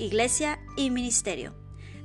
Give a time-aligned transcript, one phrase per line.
[0.00, 1.54] iglesia y ministerio.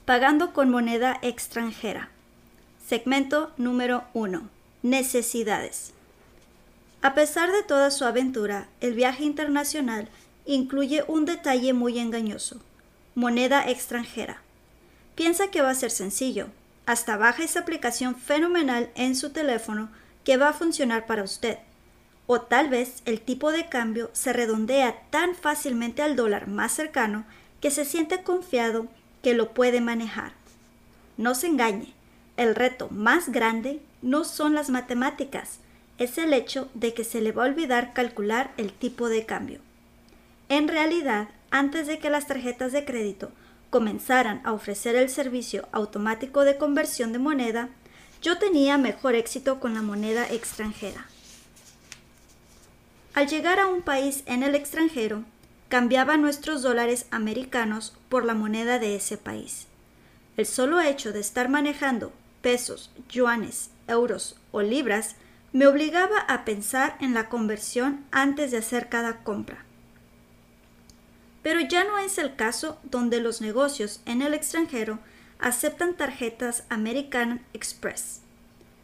[0.04, 2.08] Pagando con moneda extranjera.
[2.86, 4.48] Segmento número 1.
[4.82, 5.92] Necesidades.
[7.02, 10.08] A pesar de toda su aventura, el viaje internacional
[10.54, 12.56] incluye un detalle muy engañoso,
[13.14, 14.40] moneda extranjera.
[15.14, 16.46] Piensa que va a ser sencillo,
[16.86, 19.90] hasta baja esa aplicación fenomenal en su teléfono
[20.24, 21.58] que va a funcionar para usted.
[22.26, 27.26] O tal vez el tipo de cambio se redondea tan fácilmente al dólar más cercano
[27.60, 28.86] que se siente confiado
[29.22, 30.32] que lo puede manejar.
[31.18, 31.92] No se engañe,
[32.38, 35.58] el reto más grande no son las matemáticas,
[35.98, 39.67] es el hecho de que se le va a olvidar calcular el tipo de cambio.
[40.48, 43.30] En realidad, antes de que las tarjetas de crédito
[43.70, 47.68] comenzaran a ofrecer el servicio automático de conversión de moneda,
[48.22, 51.06] yo tenía mejor éxito con la moneda extranjera.
[53.14, 55.24] Al llegar a un país en el extranjero,
[55.68, 59.66] cambiaba nuestros dólares americanos por la moneda de ese país.
[60.36, 65.16] El solo hecho de estar manejando pesos, yuanes, euros o libras
[65.52, 69.64] me obligaba a pensar en la conversión antes de hacer cada compra.
[71.42, 74.98] Pero ya no es el caso donde los negocios en el extranjero
[75.38, 78.20] aceptan tarjetas American Express.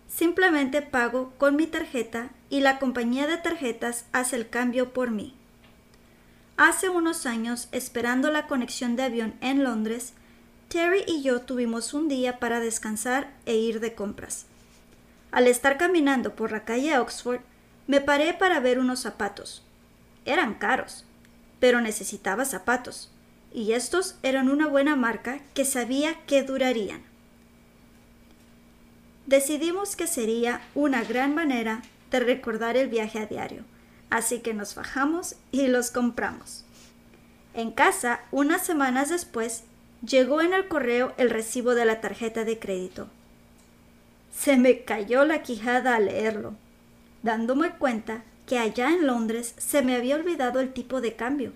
[0.09, 5.35] Simplemente pago con mi tarjeta y la compañía de tarjetas hace el cambio por mí.
[6.57, 10.13] Hace unos años, esperando la conexión de avión en Londres,
[10.69, 14.47] Terry y yo tuvimos un día para descansar e ir de compras.
[15.33, 17.41] Al estar caminando por la calle Oxford,
[17.89, 19.65] me paré para ver unos zapatos.
[20.25, 21.05] Eran caros,
[21.65, 23.11] pero necesitaba zapatos,
[23.51, 27.01] y estos eran una buena marca que sabía que durarían.
[29.25, 31.81] Decidimos que sería una gran manera
[32.11, 33.65] de recordar el viaje a diario,
[34.11, 36.67] así que nos bajamos y los compramos.
[37.55, 39.63] En casa, unas semanas después,
[40.07, 43.09] llegó en el correo el recibo de la tarjeta de crédito.
[44.37, 46.57] Se me cayó la quijada al leerlo,
[47.23, 51.53] dándome cuenta que allá en Londres se me había olvidado el tipo de cambio.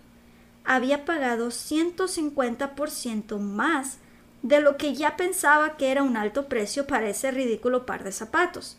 [0.65, 3.99] Había pagado 150% más
[4.43, 8.12] de lo que ya pensaba que era un alto precio para ese ridículo par de
[8.12, 8.78] zapatos.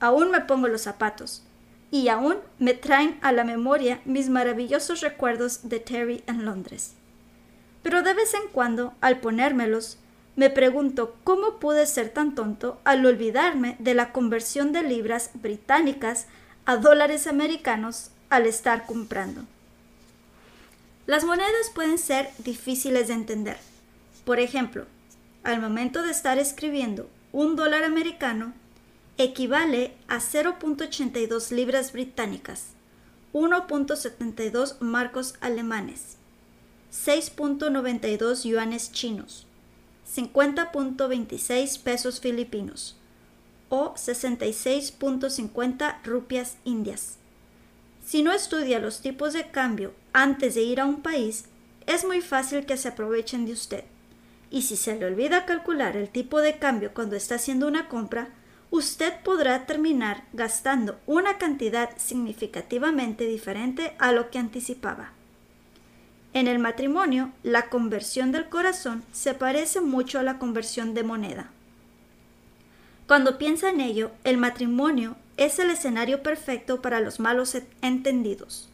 [0.00, 1.42] Aún me pongo los zapatos
[1.90, 6.94] y aún me traen a la memoria mis maravillosos recuerdos de Terry en Londres.
[7.82, 9.98] Pero de vez en cuando, al ponérmelos,
[10.36, 16.26] me pregunto cómo pude ser tan tonto al olvidarme de la conversión de libras británicas
[16.68, 19.46] a dólares americanos al estar comprando.
[21.06, 23.56] Las monedas pueden ser difíciles de entender.
[24.26, 24.84] Por ejemplo,
[25.44, 28.52] al momento de estar escribiendo un dólar americano
[29.16, 32.74] equivale a 0.82 libras británicas,
[33.32, 36.18] 1.72 marcos alemanes,
[36.92, 39.46] 6.92 yuanes chinos,
[40.14, 42.97] 50.26 pesos filipinos,
[43.68, 47.16] o 66.50 rupias indias.
[48.04, 51.44] Si no estudia los tipos de cambio antes de ir a un país,
[51.86, 53.84] es muy fácil que se aprovechen de usted.
[54.50, 58.30] Y si se le olvida calcular el tipo de cambio cuando está haciendo una compra,
[58.70, 65.12] usted podrá terminar gastando una cantidad significativamente diferente a lo que anticipaba.
[66.34, 71.50] En el matrimonio, la conversión del corazón se parece mucho a la conversión de moneda.
[73.08, 78.68] Cuando piensa en ello, el matrimonio es el escenario perfecto para los malos entendidos.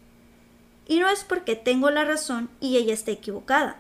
[0.88, 3.76] Y no es porque tengo la razón y ella está equivocada,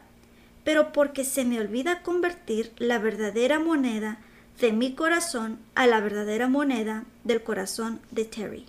[0.62, 4.18] pero porque se me olvida convertir la verdadera moneda
[4.60, 8.64] de mi corazón a la verdadera moneda del corazón de Terry.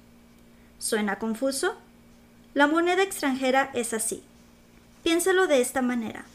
[0.79, 1.75] ¿Suena confuso?
[2.55, 4.23] La moneda extranjera es así.
[5.03, 6.25] Piénsalo de esta manera.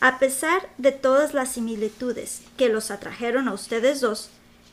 [0.00, 4.28] A pesar de todas las similitudes que los atrajeron a ustedes dos,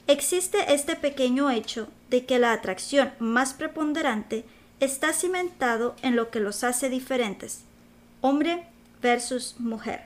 [0.08, 4.46] Existe este pequeño hecho de que la atracción más preponderante
[4.80, 7.62] está cimentado en lo que los hace diferentes,
[8.22, 8.66] hombre
[9.02, 10.02] versus mujer.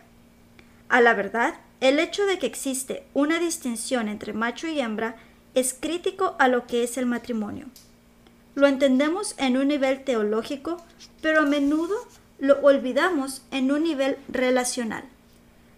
[0.89, 5.15] A la verdad, el hecho de que existe una distinción entre macho y hembra
[5.53, 7.67] es crítico a lo que es el matrimonio.
[8.53, 10.77] Lo entendemos en un nivel teológico,
[11.21, 11.95] pero a menudo
[12.39, 15.03] lo olvidamos en un nivel relacional.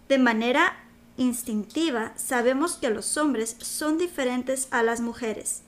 [0.10, 0.78] De manera
[1.18, 5.62] instintiva sabemos que los hombres son diferentes a las mujeres,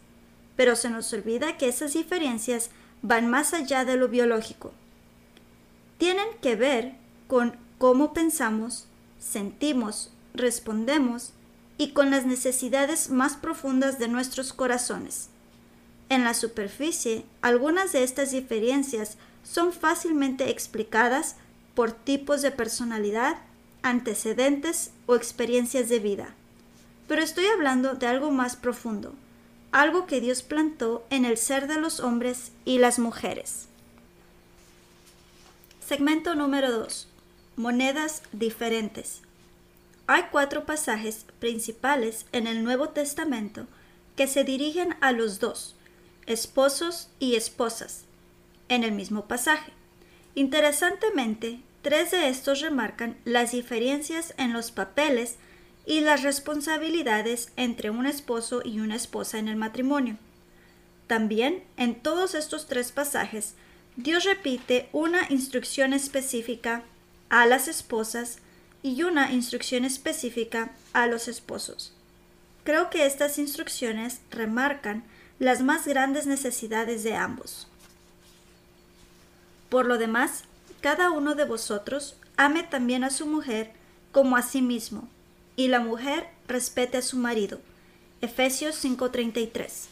[0.56, 2.70] pero se nos olvida que esas diferencias
[3.02, 4.72] van más allá de lo biológico.
[5.98, 6.96] Tienen que ver
[7.28, 8.88] con cómo pensamos,
[9.20, 11.34] sentimos, respondemos
[11.78, 15.30] y con las necesidades más profundas de nuestros corazones.
[16.10, 21.36] En la superficie, algunas de estas diferencias son fácilmente explicadas
[21.76, 23.38] por tipos de personalidad,
[23.82, 26.36] antecedentes o experiencias de vida.
[27.08, 29.14] Pero estoy hablando de algo más profundo,
[29.72, 33.68] algo que Dios plantó en el ser de los hombres y las mujeres.
[35.86, 37.08] Segmento número 2.
[37.56, 39.22] Monedas diferentes.
[40.08, 43.68] Hay cuatro pasajes principales en el Nuevo Testamento
[44.16, 45.76] que se dirigen a los dos,
[46.26, 48.06] esposos y esposas,
[48.70, 49.72] en el mismo pasaje.
[50.36, 55.36] Interesantemente, tres de estos remarcan las diferencias en los papeles
[55.86, 60.18] y las responsabilidades entre un esposo y una esposa en el matrimonio.
[61.08, 63.56] También en todos estos tres pasajes,
[63.96, 66.84] Dios repite una instrucción específica
[67.30, 68.40] a las esposas
[68.84, 71.94] y una instrucción específica a los esposos.
[72.64, 75.04] Creo que estas instrucciones remarcan
[75.40, 77.68] las más grandes necesidades de ambos.
[79.70, 80.44] Por lo demás,
[80.82, 83.74] cada uno de vosotros ame también a su mujer
[84.12, 85.08] como a sí mismo,
[85.56, 87.60] y la mujer respete a su marido.
[88.22, 89.88] Efesios 5:33.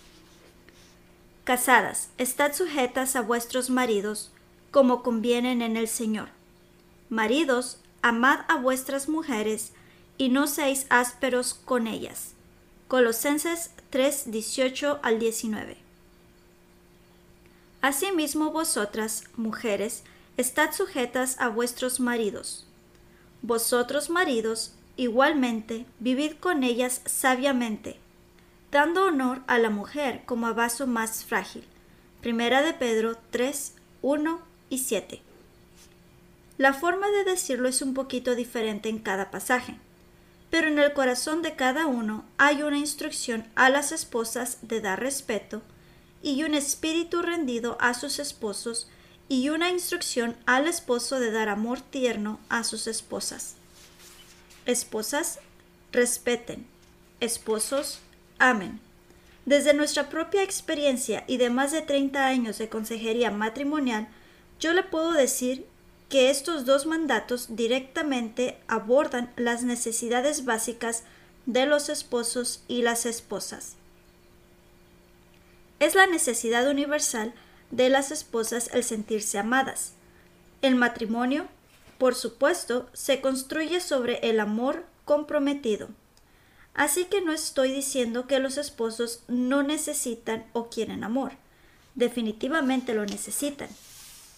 [1.44, 4.31] Casadas, estad sujetas a vuestros maridos,
[4.72, 6.30] como convienen en el Señor.
[7.10, 9.72] Maridos, amad a vuestras mujeres,
[10.18, 12.33] y no seáis ásperos con ellas.
[12.88, 15.78] Colosenses 3, 18 al 19.
[17.81, 20.04] Asimismo vosotras, mujeres,
[20.38, 22.66] estad sujetas a vuestros maridos.
[23.42, 27.98] Vosotros, maridos, igualmente, vivid con ellas sabiamente,
[28.72, 31.66] dando honor a la mujer como a vaso más frágil.
[32.22, 35.22] Primera de Pedro 3, 1 y 7.
[36.57, 39.78] La forma de decirlo es un poquito diferente en cada pasaje
[40.50, 45.00] pero en el corazón de cada uno hay una instrucción a las esposas de dar
[45.00, 45.62] respeto
[46.24, 48.88] y un espíritu rendido a sus esposos
[49.30, 53.56] y una instrucción al esposo de dar amor tierno a sus esposas.
[54.66, 55.40] Esposas,
[55.92, 56.66] respeten.
[57.20, 58.00] Esposos,
[58.40, 58.80] amen.
[59.46, 64.08] Desde nuestra propia experiencia y de más de 30 años de consejería matrimonial,
[64.60, 65.66] yo le puedo decir
[66.10, 71.04] que estos dos mandatos directamente abordan las necesidades básicas
[71.46, 73.76] de los esposos y las esposas.
[75.80, 77.34] Es la necesidad universal
[77.72, 79.94] de las esposas el sentirse amadas.
[80.62, 81.48] El matrimonio,
[81.98, 85.90] por supuesto, se construye sobre el amor comprometido.
[86.74, 91.34] Así que no estoy diciendo que los esposos no necesitan o quieren amor.
[91.96, 93.69] Definitivamente lo necesitan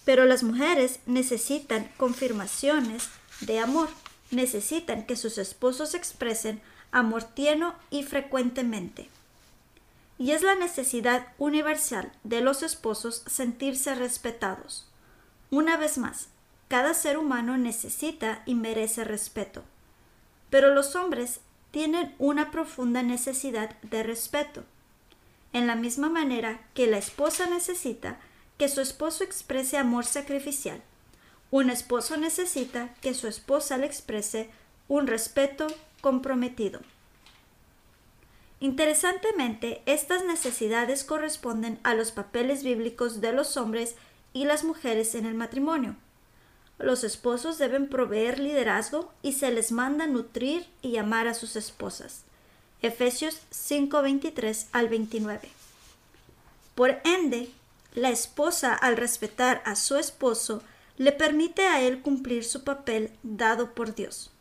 [0.10, 3.10] pero las mujeres necesitan confirmaciones
[3.42, 3.90] de amor,
[4.32, 9.08] necesitan que sus esposos expresen amor tierno y frecuentemente.
[10.20, 14.88] Y es la necesidad universal de los esposos sentirse respetados.
[15.50, 16.28] Una vez más,
[16.68, 19.64] cada ser humano necesita y merece respeto.
[20.52, 21.40] Pero los hombres
[21.72, 24.64] tienen una profunda necesidad de respeto.
[25.54, 28.20] En la misma manera que la esposa necesita
[28.58, 30.84] que su esposo exprese amor sacrificial.
[31.50, 34.50] Un esposo necesita que su esposa le exprese
[34.88, 35.66] un respeto
[36.02, 36.82] comprometido.
[38.60, 43.96] Interesantemente, estas necesidades corresponden a los papeles bíblicos de los hombres
[44.34, 45.96] y las mujeres en el matrimonio.
[46.78, 52.24] Los esposos deben proveer liderazgo y se les manda nutrir y amar a sus esposas.
[52.82, 55.50] Efesios 5:23 al 29.
[56.76, 57.52] Por ende,
[57.94, 60.64] la esposa, al respetar a su esposo,
[60.98, 64.32] le permite a él cumplir su papel dado por Dios.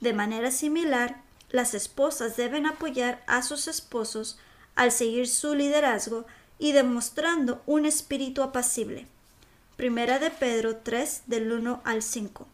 [0.00, 1.22] De manera similar,
[1.56, 4.38] las esposas deben apoyar a sus esposos
[4.74, 6.26] al seguir su liderazgo
[6.58, 9.06] y demostrando un espíritu apacible.
[9.76, 12.46] Primera de Pedro 3 del 1 al 5.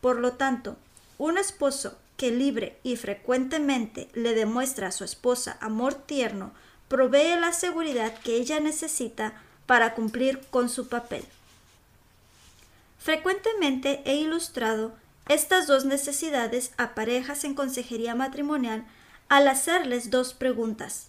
[0.00, 0.76] Por lo tanto,
[1.18, 6.52] un esposo que libre y frecuentemente le demuestra a su esposa amor tierno
[6.88, 11.24] provee la seguridad que ella necesita para cumplir con su papel.
[12.98, 14.94] Frecuentemente he ilustrado
[15.28, 18.84] estas dos necesidades a parejas en consejería matrimonial
[19.28, 21.08] al hacerles dos preguntas.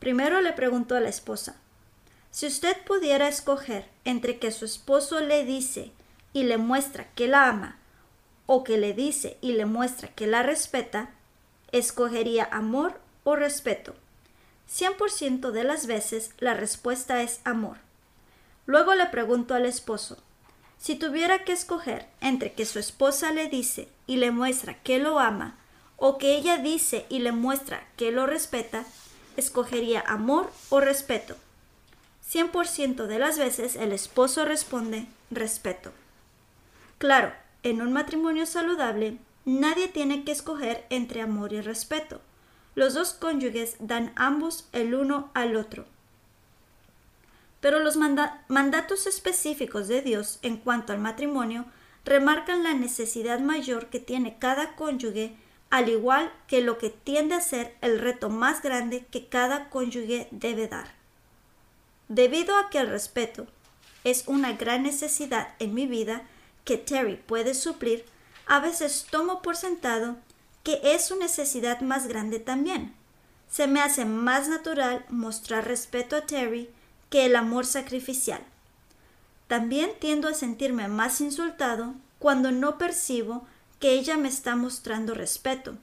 [0.00, 1.56] Primero le preguntó a la esposa,
[2.30, 5.92] si usted pudiera escoger entre que su esposo le dice
[6.32, 7.78] y le muestra que la ama,
[8.46, 11.10] o que le dice y le muestra que la respeta,
[11.72, 13.94] escogería amor o respeto.
[14.70, 17.78] 100% de las veces la respuesta es amor.
[18.66, 20.18] Luego le pregunto al esposo,
[20.78, 25.18] si tuviera que escoger entre que su esposa le dice y le muestra que lo
[25.18, 25.56] ama,
[25.96, 28.84] o que ella dice y le muestra que lo respeta,
[29.36, 31.36] escogería amor o respeto.
[32.30, 35.92] 100% de las veces el esposo responde respeto.
[36.98, 42.20] Claro, en un matrimonio saludable, nadie tiene que escoger entre amor y respeto.
[42.74, 45.86] Los dos cónyuges dan ambos el uno al otro.
[47.60, 51.64] Pero los mandatos específicos de Dios en cuanto al matrimonio
[52.04, 55.34] remarcan la necesidad mayor que tiene cada cónyuge,
[55.70, 60.28] al igual que lo que tiende a ser el reto más grande que cada cónyuge
[60.30, 60.94] debe dar.
[62.08, 63.46] Debido a que el respeto
[64.04, 66.22] es una gran necesidad en mi vida
[66.64, 68.04] que Terry puede suplir,
[68.46, 70.16] a veces tomo por sentado
[70.62, 72.94] que es su necesidad más grande también.
[73.48, 76.68] Se me hace más natural mostrar respeto a Terry
[77.10, 78.40] que el amor sacrificial.
[79.46, 83.46] También tiendo a sentirme más insultado cuando no percibo
[83.78, 85.76] que ella me está mostrando respeto.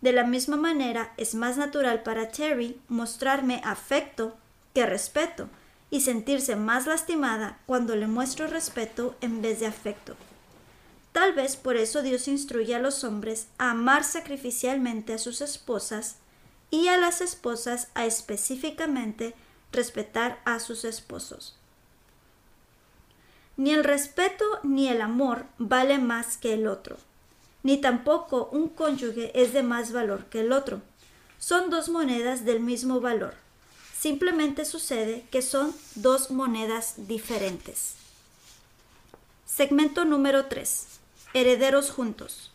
[0.00, 4.36] De la misma manera, es más natural para Terry mostrarme afecto
[4.74, 5.48] que respeto
[5.90, 10.16] y sentirse más lastimada cuando le muestro respeto en vez de afecto.
[11.12, 16.16] Tal vez por eso Dios instruye a los hombres a amar sacrificialmente a sus esposas
[16.70, 19.34] y a las esposas a específicamente
[19.72, 21.56] respetar a sus esposos.
[23.56, 26.96] Ni el respeto ni el amor vale más que el otro,
[27.62, 30.80] ni tampoco un cónyuge es de más valor que el otro.
[31.38, 33.34] Son dos monedas del mismo valor.
[33.98, 37.94] Simplemente sucede que son dos monedas diferentes.
[39.44, 40.86] Segmento número 3
[41.34, 42.51] herederos juntos.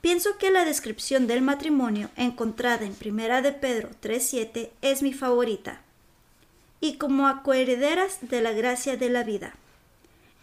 [0.00, 5.82] Pienso que la descripción del matrimonio encontrada en Primera de Pedro 3.7 es mi favorita.
[6.80, 9.54] Y como a coherederas de la gracia de la vida.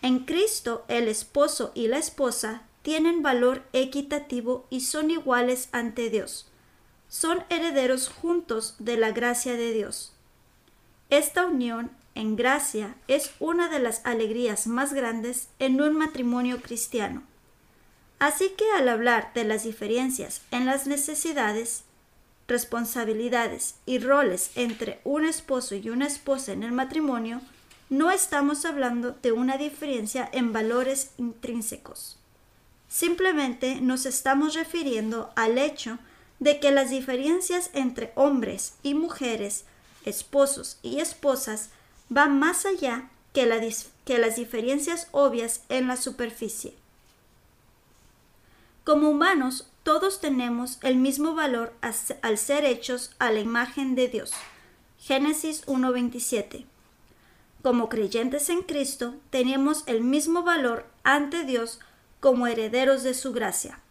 [0.04, 6.48] En Cristo el esposo y la esposa tienen valor equitativo y son iguales ante Dios.
[7.10, 10.14] Son herederos juntos de la gracia de Dios.
[11.10, 17.24] Esta unión en gracia es una de las alegrías más grandes en un matrimonio cristiano.
[18.20, 21.84] Así que al hablar de las diferencias en las necesidades,
[22.48, 27.42] responsabilidades y roles entre un esposo y una esposa en el matrimonio,
[27.90, 32.18] no estamos hablando de una diferencia en valores intrínsecos.
[32.90, 36.00] Simplemente nos estamos refiriendo al hecho
[36.40, 39.66] de que las diferencias entre hombres y mujeres,
[40.06, 41.70] esposos y esposas,
[42.16, 43.46] va más allá que,
[44.18, 46.74] las diferencias obvias en la superficie.
[48.88, 51.74] Como humanos, todos tenemos el mismo valor
[52.22, 54.32] al ser hechos a la imagen de Dios.
[54.98, 56.64] Génesis 1.27.
[57.62, 61.82] Como creyentes en Cristo, tenemos el mismo valor ante Dios
[62.22, 63.82] como herederos de su gracia.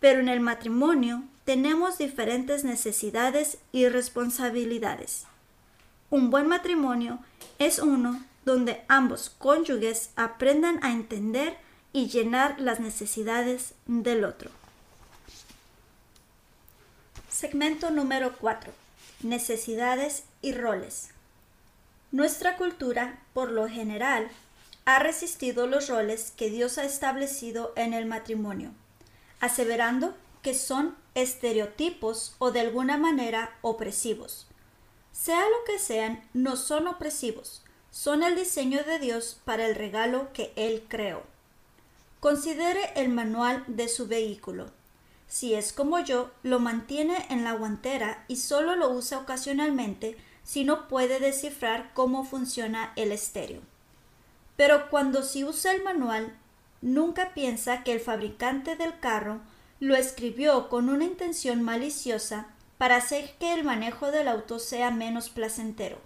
[0.00, 5.26] Pero en el matrimonio tenemos diferentes necesidades y responsabilidades.
[6.10, 7.20] Un buen matrimonio
[7.60, 14.50] es uno donde ambos cónyuges aprendan a entender y llenar las necesidades del otro.
[17.28, 18.72] Segmento número 4.
[19.22, 21.10] Necesidades y roles.
[22.10, 24.28] Nuestra cultura, por lo general,
[24.86, 28.70] ha resistido los roles que Dios ha establecido en el matrimonio,
[29.40, 34.46] aseverando que son estereotipos o de alguna manera opresivos.
[35.12, 40.32] Sea lo que sean, no son opresivos, son el diseño de Dios para el regalo
[40.32, 41.22] que Él creó.
[42.20, 44.70] Considere el manual de su vehículo.
[45.28, 50.64] Si es como yo, lo mantiene en la guantera y solo lo usa ocasionalmente si
[50.64, 53.60] no puede descifrar cómo funciona el estéreo.
[54.56, 56.36] Pero cuando si usa el manual,
[56.80, 59.40] nunca piensa que el fabricante del carro
[59.78, 62.48] lo escribió con una intención maliciosa
[62.78, 65.98] para hacer que el manejo del auto sea menos placentero.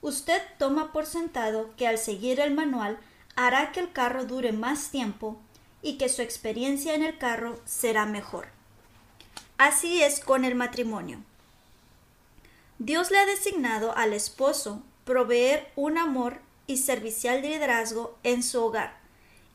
[0.00, 2.98] Usted toma por sentado que al seguir el manual
[3.36, 5.38] hará que el carro dure más tiempo
[5.82, 8.48] y que su experiencia en el carro será mejor.
[9.58, 11.22] Así es con el matrimonio.
[12.78, 18.96] Dios le ha designado al esposo proveer un amor y servicial liderazgo en su hogar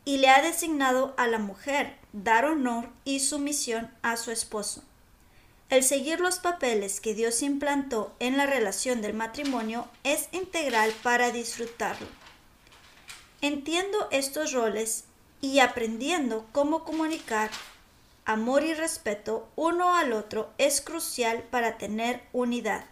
[0.05, 4.84] y le ha designado a la mujer dar honor y sumisión a su esposo.
[5.69, 11.31] El seguir los papeles que Dios implantó en la relación del matrimonio es integral para
[11.31, 12.07] disfrutarlo.
[13.41, 15.03] Entiendo estos roles
[15.41, 17.51] y aprendiendo cómo comunicar
[18.25, 22.86] amor y respeto uno al otro es crucial para tener unidad.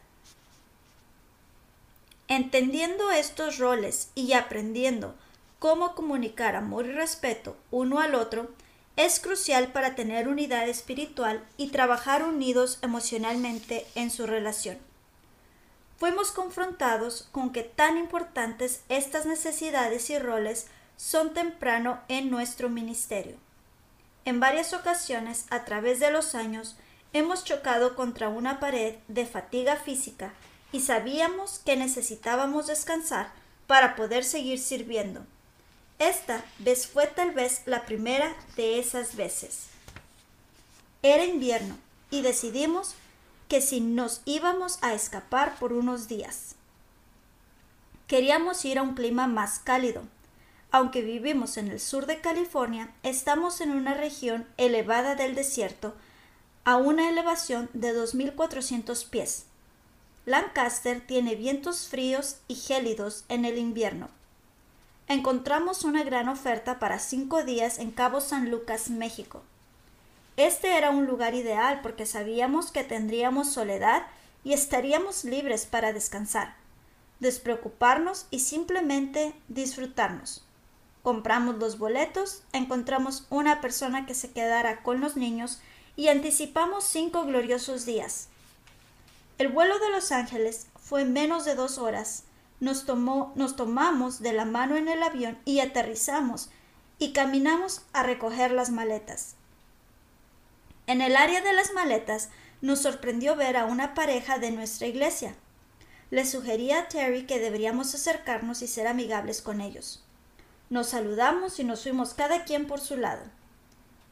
[2.28, 5.16] Entendiendo estos roles y aprendiendo
[5.58, 8.50] cómo comunicar amor y respeto uno al otro
[8.98, 14.85] es crucial para tener unidad espiritual y trabajar unidos emocionalmente en su relación.
[15.98, 23.38] Fuimos confrontados con que tan importantes estas necesidades y roles son temprano en nuestro ministerio.
[24.26, 26.76] En varias ocasiones a través de los años
[27.14, 30.34] hemos chocado contra una pared de fatiga física
[30.72, 33.32] y sabíamos que necesitábamos descansar
[33.68, 35.26] para poder seguir sirviendo.
[35.98, 39.68] Esta vez fue tal vez la primera de esas veces.
[41.02, 41.78] Era invierno
[42.10, 42.96] y decidimos
[43.48, 46.56] que si nos íbamos a escapar por unos días.
[48.08, 50.04] Queríamos ir a un clima más cálido.
[50.72, 55.96] Aunque vivimos en el sur de California, estamos en una región elevada del desierto
[56.66, 59.46] a una elevación de 2.400 pies.
[60.26, 64.10] Lancaster tiene vientos fríos y gélidos en el invierno
[65.08, 69.44] encontramos una gran oferta para cinco días en Cabo San Lucas, México.
[70.38, 74.08] Este era un lugar ideal porque sabíamos que tendríamos soledad
[74.44, 76.56] y estaríamos libres para descansar,
[77.20, 80.46] despreocuparnos y simplemente disfrutarnos.
[81.04, 85.62] Compramos los boletos, encontramos una persona que se quedara con los niños
[85.96, 88.28] y anticipamos cinco gloriosos días.
[89.38, 92.24] El vuelo de Los Ángeles fue menos de dos horas
[92.60, 96.50] nos, tomó, nos tomamos de la mano en el avión y aterrizamos
[96.98, 99.36] y caminamos a recoger las maletas.
[100.88, 102.30] En el área de las maletas
[102.62, 105.36] nos sorprendió ver a una pareja de nuestra iglesia.
[106.12, 110.04] Le sugerí a Terry que deberíamos acercarnos y ser amigables con ellos.
[110.70, 113.24] Nos saludamos y nos fuimos cada quien por su lado.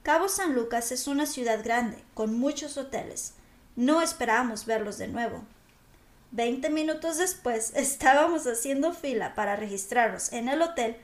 [0.01, 3.35] Cabo San Lucas es una ciudad grande, con muchos hoteles.
[3.75, 5.43] No esperábamos verlos de nuevo.
[6.31, 10.97] Veinte minutos después estábamos haciendo fila para registrarnos en el hotel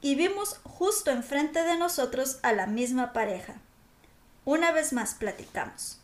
[0.00, 3.60] y vimos justo enfrente de nosotros a la misma pareja.
[4.44, 5.98] Una vez más platicamos.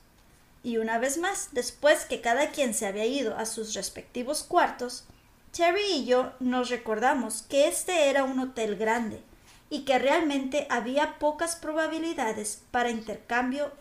[0.62, 5.04] Y una vez más, después que cada quien se había ido a sus respectivos cuartos,
[5.52, 9.22] Terry y yo nos recordamos que este era un hotel grande
[9.70, 13.72] y que realmente había pocas probabilidades para intercambios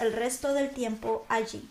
[0.00, 1.68] el resto del tiempo allí.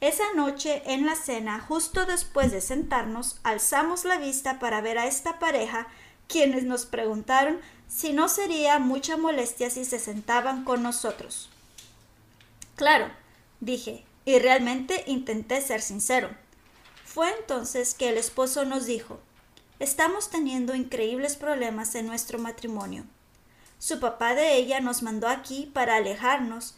[0.00, 5.06] Esa noche en la cena, justo después de sentarnos, alzamos la vista para ver a
[5.06, 5.86] esta pareja,
[6.28, 11.48] quienes nos preguntaron si no sería mucha molestia si se sentaban con nosotros.
[12.76, 13.08] Claro,
[13.60, 16.30] dije, y realmente intenté ser sincero.
[17.04, 19.20] Fue entonces que el esposo nos dijo,
[19.78, 23.04] estamos teniendo increíbles problemas en nuestro matrimonio.
[23.78, 26.74] Su papá de ella nos mandó aquí para alejarnos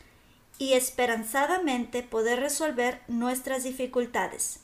[0.58, 4.60] y esperanzadamente poder resolver nuestras dificultades.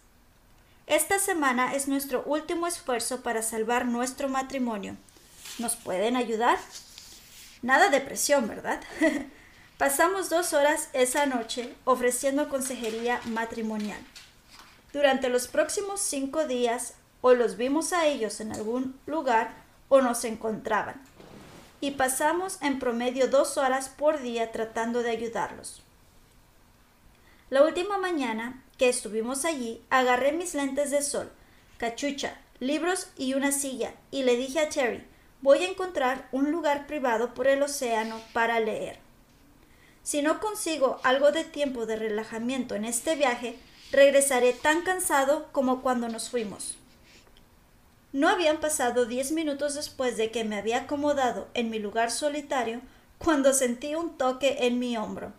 [0.87, 4.97] Esta semana es nuestro último esfuerzo para salvar nuestro matrimonio.
[5.59, 6.59] ¿Nos pueden ayudar?
[7.63, 8.81] Nada de presión, ¿verdad?
[9.79, 14.01] Pasamos dos horas esa noche ofreciendo consejería matrimonial.
[14.93, 19.55] Durante los próximos cinco días o los vimos a ellos en algún lugar
[19.89, 21.01] o nos encontraban
[21.81, 25.83] y pasamos en promedio dos horas por día tratando de ayudarlos.
[27.51, 31.31] La última mañana que estuvimos allí, agarré mis lentes de sol,
[31.79, 35.05] cachucha, libros y una silla, y le dije a Terry,
[35.41, 38.99] voy a encontrar un lugar privado por el océano para leer.
[40.03, 43.57] Si no consigo algo de tiempo de relajamiento en este viaje,
[43.93, 46.77] regresaré tan cansado como cuando nos fuimos.
[48.13, 52.81] No habían pasado diez minutos después de que me había acomodado en mi lugar solitario
[53.19, 55.33] cuando sentí un toque en mi hombro.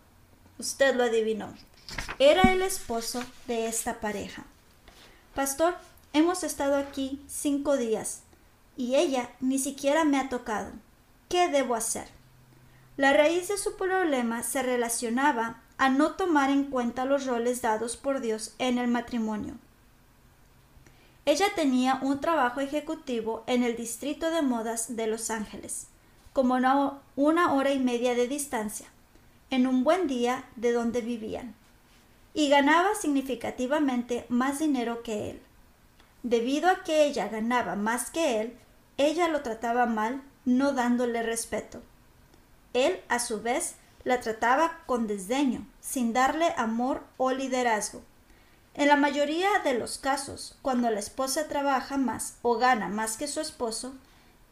[0.58, 1.54] Usted lo adivinó.
[2.18, 4.44] Era el esposo de esta pareja.
[5.34, 5.76] Pastor,
[6.12, 8.22] hemos estado aquí cinco días
[8.76, 10.72] y ella ni siquiera me ha tocado.
[11.28, 12.08] ¿Qué debo hacer?
[12.96, 17.96] La raíz de su problema se relacionaba a no tomar en cuenta los roles dados
[17.96, 19.54] por Dios en el matrimonio.
[21.26, 25.86] Ella tenía un trabajo ejecutivo en el distrito de modas de Los Ángeles,
[26.32, 26.54] como
[27.16, 28.86] una, hora y media de distancia,
[29.50, 31.54] en un buen día de donde vivían.
[32.34, 35.42] Y ganaba significativamente más dinero que él.
[36.24, 38.58] Debido a que ella ganaba más que él,
[38.96, 41.80] ella lo trataba mal, no dándole respeto.
[42.72, 48.02] Él, a su vez, la trataba con desdeño, sin darle amor o liderazgo.
[48.74, 53.28] En la mayoría de los casos, cuando la esposa trabaja más o gana más que
[53.28, 53.94] su esposo,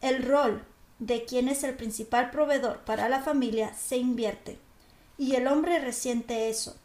[0.01, 0.63] el rol
[0.99, 4.57] de quien es el principal proveedor para la familia se invierte,
[5.17, 6.77] y el hombre resiente eso.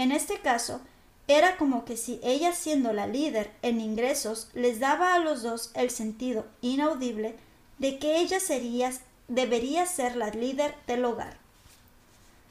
[0.00, 0.80] En este caso,
[1.28, 5.72] era como que si ella siendo la líder en ingresos les daba a los dos
[5.74, 7.36] el sentido inaudible
[7.76, 8.92] de que ella sería,
[9.28, 11.36] debería ser la líder del hogar.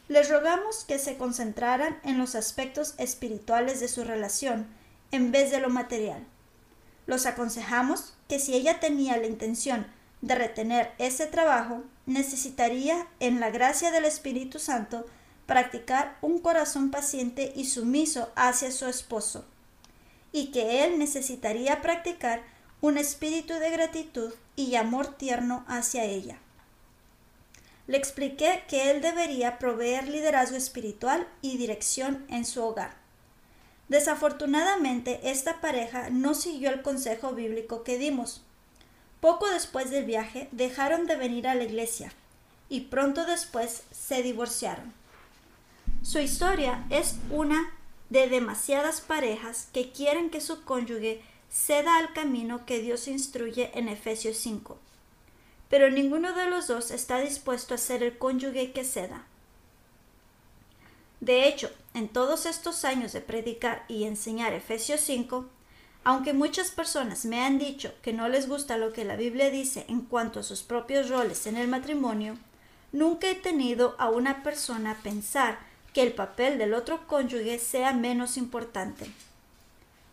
[0.09, 4.67] Les rogamos que se concentraran en los aspectos espirituales de su relación
[5.11, 6.23] en vez de lo material.
[7.07, 9.87] Los aconsejamos que si ella tenía la intención
[10.21, 15.07] de retener ese trabajo, necesitaría, en la gracia del Espíritu Santo,
[15.49, 19.45] practicar un corazón paciente y sumiso hacia su esposo,
[20.31, 22.43] y que él necesitaría practicar
[22.81, 26.37] un espíritu de gratitud y amor tierno hacia ella.
[27.87, 32.93] Le expliqué que él debería proveer liderazgo espiritual y dirección en su hogar.
[33.87, 38.43] Desafortunadamente, esta pareja no siguió el consejo bíblico que dimos.
[39.19, 42.13] Poco después del viaje dejaron de venir a la iglesia
[42.69, 44.98] y pronto después se divorciaron.
[46.01, 47.71] Su historia es una
[48.09, 53.89] de demasiadas parejas que quieren que su cónyuge ceda al camino que Dios instruye en
[53.89, 54.77] Efesios 5.
[55.69, 59.25] Pero ninguno de los dos está dispuesto a ser el cónyuge que ceda.
[61.19, 65.45] De hecho, en todos estos años de predicar y enseñar Efesios 5,
[66.05, 69.85] aunque muchas personas me han dicho que no les gusta lo que la Biblia dice
[69.89, 72.37] en cuanto a sus propios roles en el matrimonio,
[72.93, 78.37] nunca he tenido a una persona pensar que el papel del otro cónyuge sea menos
[78.37, 79.09] importante.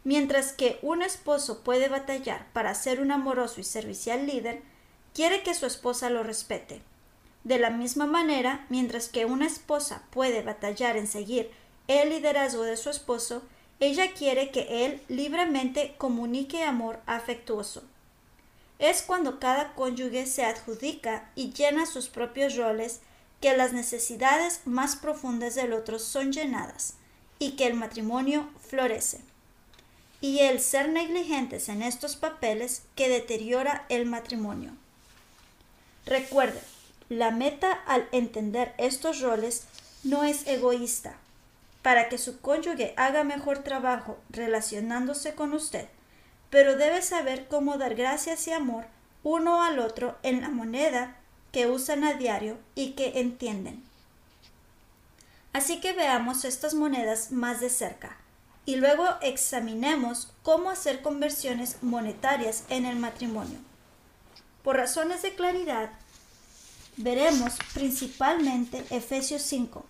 [0.05, 4.63] Mientras que un esposo puede batallar para ser un amoroso y servicial líder,
[5.15, 6.81] quiere que su esposa lo respete.
[7.43, 11.51] De la misma manera, mientras que una esposa puede batallar en seguir
[11.89, 13.43] el liderazgo de su esposo,
[13.79, 17.83] ella quiere que él libremente comunique amor afectuoso.
[18.79, 23.01] Es cuando cada cónyuge se adjudica y llena sus propios roles
[23.41, 26.95] que las necesidades más profundas del otro son llenadas
[27.39, 29.21] y que el matrimonio florece.
[30.21, 34.73] Y el ser negligentes en estos papeles que deteriora el matrimonio.
[36.07, 36.61] Recuerde,
[37.09, 39.65] la meta al entender estos roles
[40.03, 41.17] no es egoísta.
[41.83, 45.87] Para que su cónyuge haga mejor trabajo relacionándose con usted,
[46.51, 48.87] pero debe saber cómo dar gracias y amor
[49.29, 51.17] uno al otro en la moneda
[51.57, 53.83] que usan a diario y que entienden.
[55.55, 58.19] Así que veamos estas monedas más de cerca
[58.67, 63.59] y luego examinemos cómo hacer conversiones monetarias en el matrimonio.
[64.63, 65.93] Por razones de claridad,
[66.99, 69.83] veremos principalmente Efesios 5,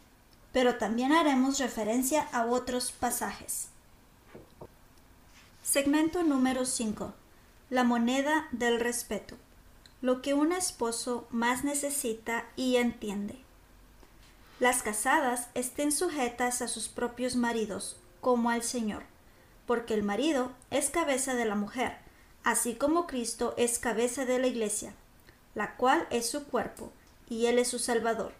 [0.52, 3.70] pero también haremos referencia a otros pasajes.
[5.64, 7.12] Segmento número 5.
[7.70, 9.36] La moneda del respeto
[10.02, 13.38] lo que un esposo más necesita y entiende.
[14.60, 19.04] Las casadas estén sujetas a sus propios maridos, como al Señor,
[19.66, 21.96] porque el marido es cabeza de la mujer,
[22.44, 24.94] así como Cristo es cabeza de la iglesia,
[25.54, 26.92] la cual es su cuerpo,
[27.28, 28.32] y Él es su Salvador.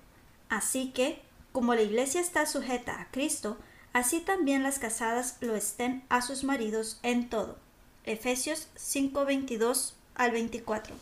[0.48, 3.56] Así que, como la iglesia está sujeta a Cristo,
[3.92, 7.58] así también las casadas lo estén a sus maridos en todo.
[8.04, 10.94] Efesios 5:22 al 24.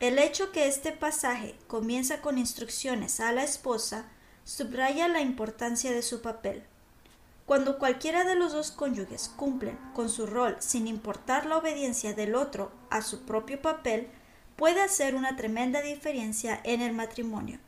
[0.00, 4.06] El hecho que este pasaje comienza con instrucciones a la esposa
[4.44, 6.64] subraya la importancia de su papel.
[7.46, 12.34] Cuando cualquiera de los dos cónyuges cumplen con su rol sin importar la obediencia del
[12.34, 14.08] otro a su propio papel,
[14.56, 17.58] puede hacer una tremenda diferencia en el matrimonio.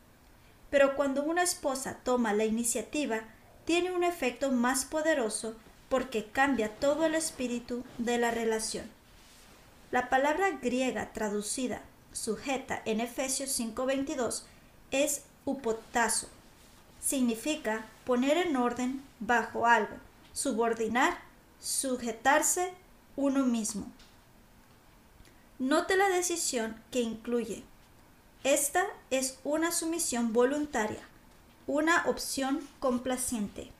[0.69, 3.21] Pero cuando una esposa toma la iniciativa,
[3.65, 5.55] tiene un efecto más poderoso
[5.89, 8.91] porque cambia todo el espíritu de la relación.
[9.93, 11.83] La palabra griega traducida
[12.17, 14.45] sujeta en Efesios 5:22
[14.91, 16.29] es upotazo.
[17.01, 19.97] Significa poner en orden bajo algo,
[20.33, 21.19] subordinar,
[21.61, 22.73] sujetarse
[23.17, 23.87] uno mismo.
[25.59, 27.63] Note la decisión que incluye.
[28.45, 31.03] Esta es una sumisión voluntaria,
[31.67, 33.71] una opción complaciente.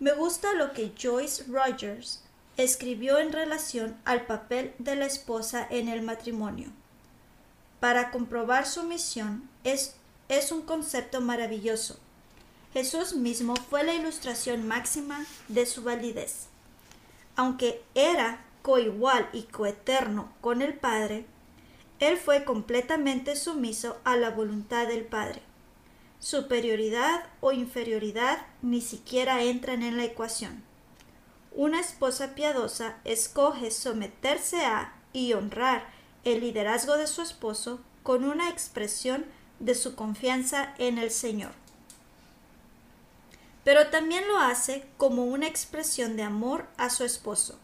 [0.00, 2.22] Me gusta lo que Joyce Rogers
[2.56, 6.72] escribió en relación al papel de la esposa en el matrimonio
[7.80, 9.94] para comprobar su misión es,
[10.28, 11.98] es un concepto maravilloso.
[12.72, 16.46] Jesús mismo fue la ilustración máxima de su validez.
[17.36, 21.24] Aunque era coigual y coeterno con el Padre,
[22.00, 25.42] él fue completamente sumiso a la voluntad del Padre.
[26.20, 30.62] Superioridad o inferioridad ni siquiera entran en la ecuación.
[31.52, 35.88] Una esposa piadosa escoge someterse a y honrar
[36.32, 39.24] el liderazgo de su esposo con una expresión
[39.58, 41.52] de su confianza en el Señor.
[43.64, 47.58] Pero también lo hace como una expresión de amor a su esposo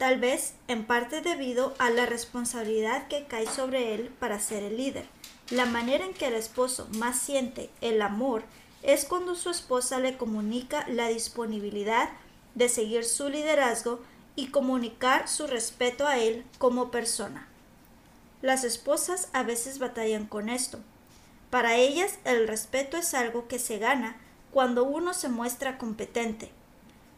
[0.00, 4.78] tal vez en parte debido a la responsabilidad que cae sobre él para ser el
[4.78, 5.04] líder.
[5.50, 8.42] La manera en que el esposo más siente el amor
[8.82, 12.08] es cuando su esposa le comunica la disponibilidad
[12.54, 14.00] de seguir su liderazgo
[14.36, 17.46] y comunicar su respeto a él como persona.
[18.42, 20.78] Las esposas a veces batallan con esto.
[21.50, 24.16] Para ellas el respeto es algo que se gana
[24.50, 26.50] cuando uno se muestra competente,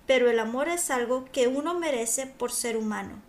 [0.07, 3.21] pero el amor es algo que uno merece por ser humano.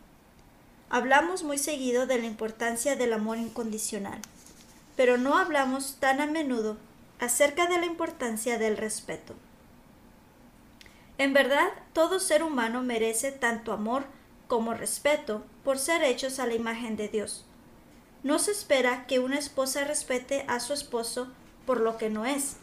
[0.90, 4.20] Hablamos muy seguido de la importancia del amor incondicional,
[4.96, 6.78] pero no hablamos tan a menudo
[7.20, 9.34] acerca de la importancia del respeto.
[11.18, 14.06] En verdad, todo ser humano merece tanto amor
[14.48, 17.46] como respeto por ser hechos a la imagen de Dios.
[18.24, 21.28] No se espera que una esposa respete a su esposo
[21.66, 22.56] por lo que no es.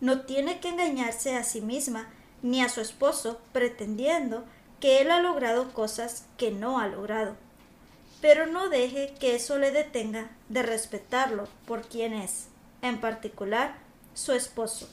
[0.00, 2.08] No tiene que engañarse a sí misma
[2.42, 4.44] ni a su esposo pretendiendo
[4.80, 7.36] que él ha logrado cosas que no ha logrado.
[8.20, 12.46] Pero no deje que eso le detenga de respetarlo por quien es,
[12.80, 13.76] en particular
[14.14, 14.88] su esposo.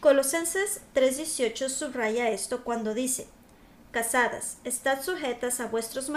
[0.00, 3.28] Colosenses 3:18 subraya esto cuando dice,
[3.92, 6.10] Casadas, estad sujetas a vuestros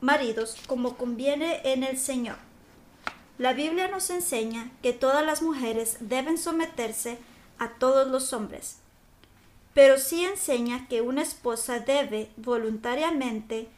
[0.00, 2.47] maridos como conviene en el Señor.
[3.38, 7.18] La Biblia nos enseña que todas las mujeres deben someterse
[7.60, 8.78] a todos los hombres,
[9.74, 13.68] pero sí enseña que una esposa debe voluntariamente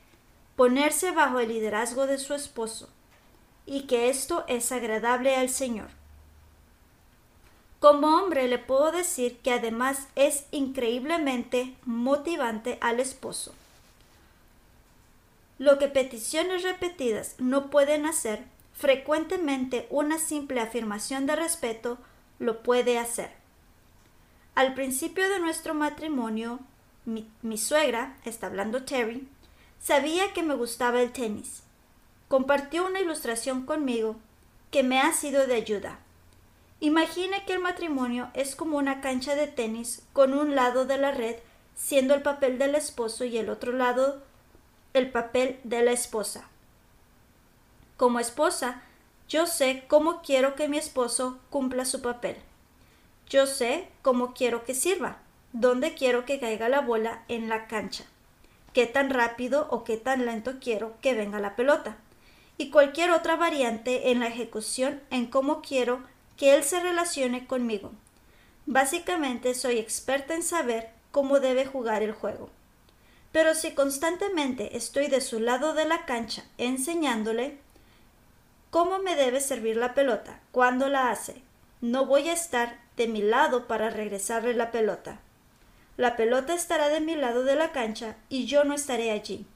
[0.56, 2.88] ponerse bajo el liderazgo de su esposo
[3.66, 5.88] y que esto es agradable al Señor.
[7.80, 13.54] Como hombre le puedo decir que además es increíblemente motivante al esposo.
[15.58, 18.44] Lo que peticiones repetidas no pueden hacer,
[18.80, 21.98] frecuentemente una simple afirmación de respeto
[22.38, 23.30] lo puede hacer.
[24.54, 26.60] Al principio de nuestro matrimonio,
[27.04, 29.28] mi, suegra, está hablando Terry,
[29.82, 31.62] sabía que me gustaba el tenis.
[32.28, 34.16] Compartió una ilustración conmigo
[34.70, 35.98] que me ha sido de ayuda.
[36.80, 41.10] Imagine que el matrimonio es como una cancha de tenis con un lado de la
[41.10, 41.36] red
[41.76, 44.22] siendo el papel del esposo y el otro lado
[44.94, 46.48] el papel de la esposa.
[48.00, 48.80] Como esposa,
[49.28, 52.34] yo sé cómo quiero que mi esposo cumpla su papel.
[53.28, 55.18] Yo sé cómo quiero que sirva,
[55.52, 58.04] dónde quiero que caiga la bola en la cancha,
[58.72, 61.98] qué tan rápido o qué tan lento quiero que venga la pelota,
[62.56, 66.00] y cualquier otra variante en la ejecución en cómo quiero
[66.38, 67.92] que él se relacione conmigo.
[68.64, 72.48] Básicamente soy experta en saber cómo debe jugar el juego.
[73.30, 77.58] Pero si constantemente estoy de su lado de la cancha enseñándole
[78.70, 81.42] cómo me debe servir la pelota, cuando la hace,
[81.80, 85.20] no voy a estar de mi lado para regresarle la pelota.
[85.96, 89.46] La pelota estará de mi lado de la cancha y yo no estaré allí.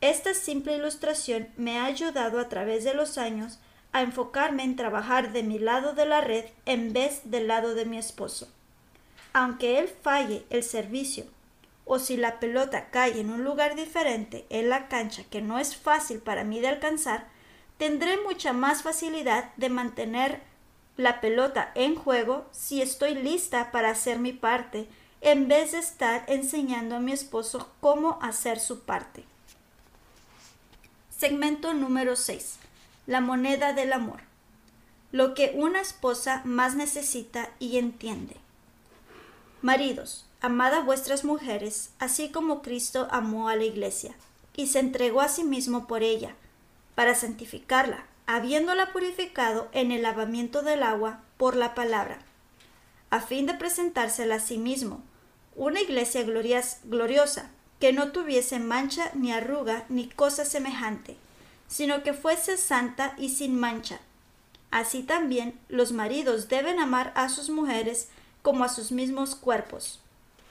[0.00, 3.58] Esta simple ilustración me ha ayudado a través de los años
[3.92, 7.86] a enfocarme en trabajar de mi lado de la red en vez del lado de
[7.86, 8.48] mi esposo.
[9.32, 11.24] Aunque él falle el servicio
[11.86, 15.76] o si la pelota cae en un lugar diferente en la cancha que no es
[15.76, 17.28] fácil para mí de alcanzar,
[17.78, 20.42] tendré mucha más facilidad de mantener
[20.96, 24.88] la pelota en juego si estoy lista para hacer mi parte,
[25.20, 29.24] en vez de estar enseñando a mi esposo cómo hacer su parte.
[31.16, 32.58] Segmento número 6.
[33.06, 34.20] La moneda del amor.
[35.12, 38.36] Lo que una esposa más necesita y entiende.
[39.62, 44.14] Maridos, amad a vuestras mujeres, así como Cristo amó a la iglesia,
[44.54, 46.34] y se entregó a sí mismo por ella,
[46.96, 52.18] para santificarla habiéndola purificado en el lavamiento del agua por la palabra,
[53.10, 55.02] a fin de presentársela a sí mismo,
[55.54, 61.16] una iglesia gloriosa, que no tuviese mancha ni arruga ni cosa semejante,
[61.68, 64.00] sino que fuese santa y sin mancha.
[64.70, 68.08] Así también los maridos deben amar a sus mujeres
[68.42, 70.00] como a sus mismos cuerpos.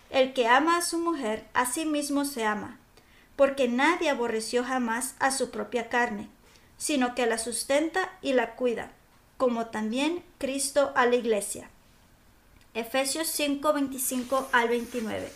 [0.10, 2.80] El que ama a su mujer, a sí mismo se ama,
[3.36, 6.30] porque nadie aborreció jamás a su propia carne,
[6.78, 8.92] sino que la sustenta y la cuida,
[9.38, 11.70] como también Cristo a la iglesia.
[12.74, 15.32] Efesios 5, 25 al 29.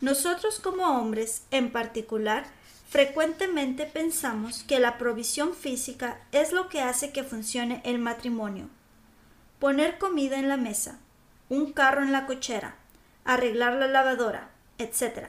[0.00, 2.46] Nosotros como hombres, en particular,
[2.88, 8.68] frecuentemente pensamos que la provisión física es lo que hace que funcione el matrimonio.
[9.58, 10.98] Poner comida en la mesa,
[11.48, 12.76] un carro en la cochera,
[13.24, 15.28] arreglar la lavadora, etc.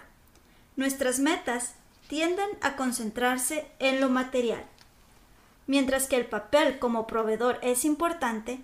[0.76, 1.76] Nuestras metas
[2.08, 4.64] tienden a concentrarse en lo material.
[5.68, 8.60] Mientras que el papel como proveedor es importante,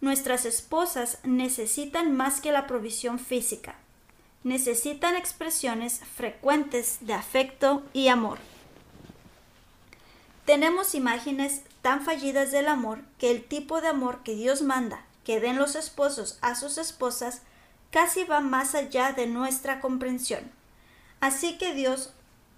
[0.00, 3.76] nuestras esposas necesitan más que la provisión física.
[4.44, 8.38] Necesitan expresiones frecuentes de afecto y amor.
[10.44, 15.40] Tenemos imágenes tan fallidas del amor que el tipo de amor que Dios manda que
[15.40, 17.42] den los esposos a sus esposas
[17.90, 20.50] casi va más allá de nuestra comprensión.
[21.20, 22.12] Así que Dios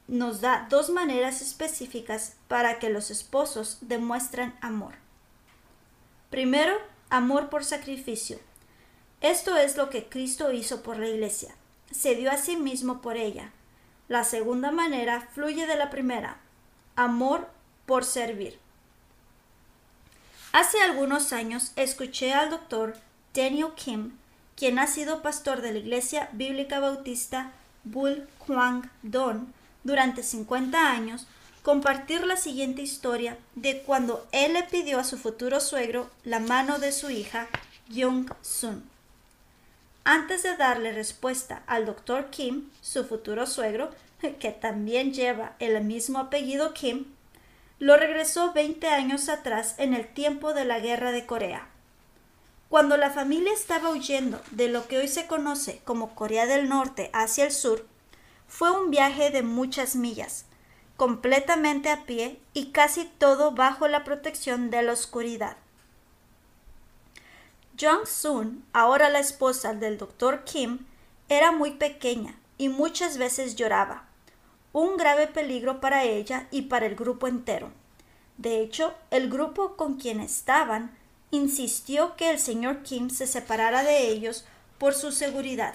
[0.06, 4.94] nos da dos maneras específicas para que los esposos demuestren amor.
[6.30, 6.76] Primero,
[7.10, 8.38] amor por sacrificio.
[9.20, 11.54] Esto es lo que Cristo hizo por la iglesia.
[11.90, 13.52] Se dio a sí mismo por ella.
[14.08, 16.36] La segunda manera fluye de la primera.
[16.96, 17.48] Amor
[17.86, 18.58] por servir.
[20.52, 22.96] Hace algunos años escuché al doctor
[23.32, 24.12] Daniel Kim,
[24.56, 29.52] quien ha sido pastor de la Iglesia Bíblica Bautista Bull Kwang Don
[29.84, 31.26] durante 50 años,
[31.62, 36.78] compartir la siguiente historia de cuando él le pidió a su futuro suegro la mano
[36.78, 37.46] de su hija,
[37.94, 38.82] Jung Sun.
[40.04, 43.90] Antes de darle respuesta al doctor Kim, su futuro suegro,
[44.40, 47.06] que también lleva el mismo apellido Kim,
[47.78, 51.68] lo regresó 20 años atrás en el tiempo de la guerra de Corea.
[52.68, 57.10] Cuando la familia estaba huyendo de lo que hoy se conoce como Corea del Norte
[57.12, 57.86] hacia el sur,
[58.56, 60.44] fue un viaje de muchas millas,
[60.96, 65.56] completamente a pie y casi todo bajo la protección de la oscuridad.
[67.80, 70.86] Jong Sun, ahora la esposa del doctor Kim,
[71.28, 74.04] era muy pequeña y muchas veces lloraba
[74.72, 77.72] un grave peligro para ella y para el grupo entero.
[78.36, 80.96] De hecho, el grupo con quien estaban
[81.32, 84.44] insistió que el señor Kim se separara de ellos
[84.78, 85.74] por su seguridad.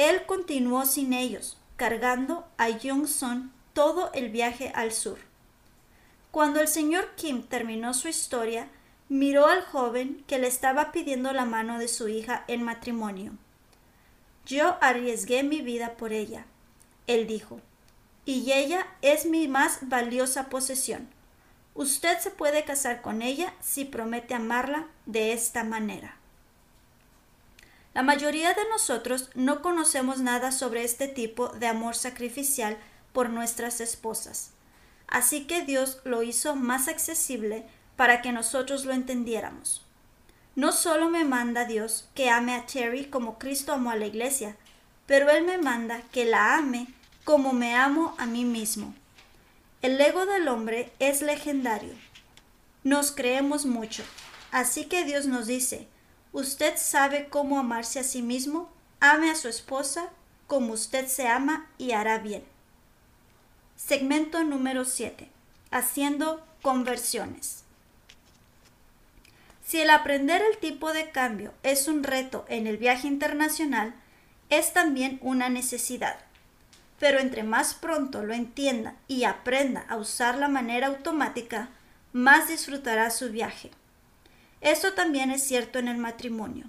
[0.00, 5.18] Él continuó sin ellos, cargando a Jung Sun todo el viaje al sur.
[6.30, 8.68] Cuando el señor Kim terminó su historia,
[9.10, 13.32] miró al joven que le estaba pidiendo la mano de su hija en matrimonio.
[14.46, 16.46] Yo arriesgué mi vida por ella,
[17.06, 17.60] él dijo
[18.24, 21.10] y ella es mi más valiosa posesión.
[21.74, 26.19] Usted se puede casar con ella si promete amarla de esta manera.
[27.92, 32.78] La mayoría de nosotros no conocemos nada sobre este tipo de amor sacrificial
[33.12, 34.52] por nuestras esposas.
[35.08, 39.84] Así que Dios lo hizo más accesible para que nosotros lo entendiéramos.
[40.54, 44.56] No solo me manda Dios que ame a Terry como Cristo amó a la iglesia,
[45.06, 46.86] pero Él me manda que la ame
[47.24, 48.94] como me amo a mí mismo.
[49.82, 51.94] El ego del hombre es legendario.
[52.84, 54.04] Nos creemos mucho.
[54.52, 55.88] Así que Dios nos dice,
[56.32, 60.10] usted sabe cómo amarse a sí mismo, ame a su esposa
[60.46, 62.44] como usted se ama y hará bien.
[63.76, 65.28] Segmento número 7.
[65.70, 67.64] Haciendo conversiones.
[69.64, 73.94] Si el aprender el tipo de cambio es un reto en el viaje internacional,
[74.48, 76.18] es también una necesidad
[77.00, 81.70] pero entre más pronto lo entienda y aprenda a usar la manera automática,
[82.12, 83.70] más disfrutará su viaje.
[84.60, 86.66] Esto también es cierto en el matrimonio.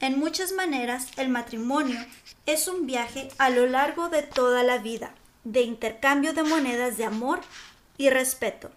[0.00, 1.98] En muchas maneras, el matrimonio
[2.46, 5.12] es un viaje a lo largo de toda la vida,
[5.44, 7.40] de intercambio de monedas de amor
[7.96, 8.70] y respeto.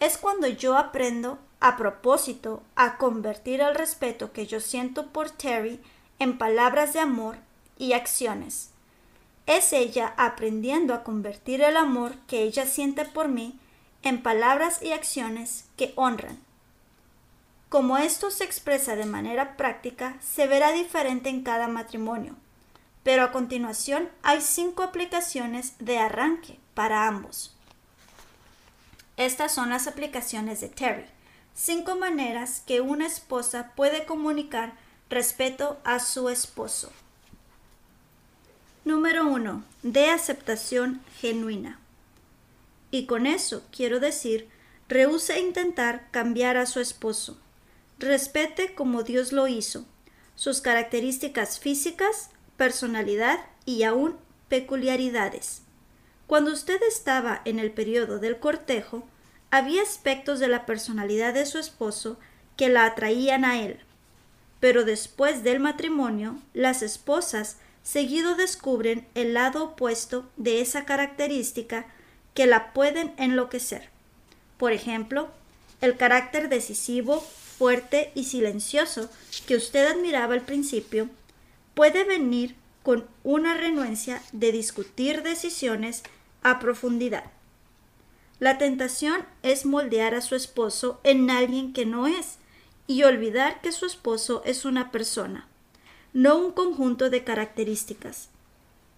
[0.00, 5.80] Es cuando yo aprendo, a propósito, a convertir el respeto que yo siento por Terry
[6.18, 7.36] en palabras de amor
[7.78, 8.70] y acciones.
[9.46, 13.58] Es ella aprendiendo a convertir el amor que ella siente por mí
[14.02, 16.40] en palabras y acciones que honran.
[17.72, 22.36] Como esto se expresa de manera práctica, se verá diferente en cada matrimonio,
[23.02, 27.56] pero a continuación hay cinco aplicaciones de arranque para ambos.
[29.16, 31.06] Estas son las aplicaciones de Terry,
[31.54, 34.74] cinco maneras que una esposa puede comunicar
[35.08, 36.92] respeto a su esposo.
[38.84, 39.64] Número 1.
[39.82, 41.80] De aceptación genuina.
[42.90, 44.50] Y con eso quiero decir,
[44.90, 47.38] rehúse intentar cambiar a su esposo.
[48.02, 49.84] Respete como Dios lo hizo,
[50.34, 54.16] sus características físicas, personalidad y aún
[54.48, 55.62] peculiaridades.
[56.26, 59.06] Cuando usted estaba en el periodo del cortejo,
[59.52, 62.18] había aspectos de la personalidad de su esposo
[62.56, 63.78] que la atraían a él.
[64.62, 71.86] pero después del matrimonio, las esposas seguido descubren el lado opuesto de esa característica
[72.32, 73.88] que la pueden enloquecer.
[74.58, 75.30] Por ejemplo,
[75.80, 77.26] el carácter decisivo,
[77.62, 79.08] fuerte y silencioso
[79.46, 81.08] que usted admiraba al principio
[81.74, 86.02] puede venir con una renuencia de discutir decisiones
[86.42, 87.22] a profundidad.
[88.40, 92.38] La tentación es moldear a su esposo en alguien que no es
[92.88, 95.46] y olvidar que su esposo es una persona,
[96.12, 98.28] no un conjunto de características.